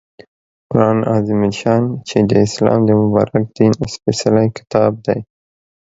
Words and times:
قرآن 0.71 0.97
عظیم 1.13 1.41
الشان 1.49 1.83
چې 2.07 2.17
د 2.29 2.31
اسلام 2.45 2.79
د 2.85 2.89
مبارک 3.01 3.43
دین 3.57 3.71
سپیڅلی 3.93 4.47
کتاب 4.57 4.91
دی 5.05 5.19